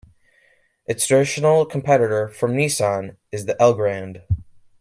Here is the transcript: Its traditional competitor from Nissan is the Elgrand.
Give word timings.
Its 0.87 1.05
traditional 1.05 1.63
competitor 1.63 2.27
from 2.27 2.53
Nissan 2.53 3.17
is 3.31 3.45
the 3.45 3.53
Elgrand. 3.61 4.23